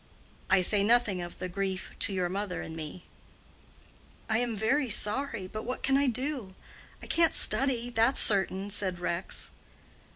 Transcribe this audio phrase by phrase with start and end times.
[0.49, 3.03] I say nothing of the grief to your mother and me."
[4.27, 6.55] "I'm very sorry; but what can I do?
[7.03, 9.51] I can't study—that's certain," said Rex.